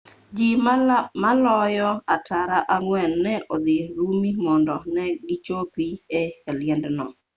ji 0.35 0.49
maloyo 1.21 1.89
tara 2.27 2.59
ang'wen 2.75 3.11
ne 3.25 3.33
odhi 3.53 3.77
rumi 3.97 4.31
mondo 4.45 4.75
ne 4.95 5.05
gichopi 5.27 5.87
e 6.21 6.23
liendno 6.59 7.05